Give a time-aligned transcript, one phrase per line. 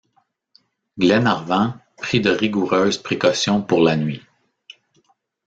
[0.97, 4.23] Glenarvan prit de rigoureuses précautions pour la nuit.